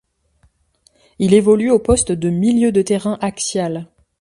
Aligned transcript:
Il 1.19 1.35
évolue 1.35 1.69
au 1.69 1.77
poste 1.77 2.11
de 2.11 2.31
milieu 2.31 2.71
de 2.71 2.81
terrain 2.81 3.19
axial. 3.21 3.85